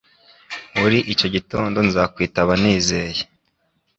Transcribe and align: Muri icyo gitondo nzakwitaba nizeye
Muri 0.79 0.97
icyo 1.13 1.27
gitondo 1.35 1.77
nzakwitaba 1.87 2.53
nizeye 2.61 3.21